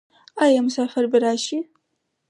[0.43, 1.57] آیا مسافر به راشي؟